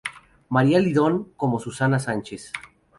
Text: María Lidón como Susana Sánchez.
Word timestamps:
María 0.49 0.79
Lidón 0.79 1.31
como 1.37 1.59
Susana 1.59 1.99
Sánchez. 1.99 2.51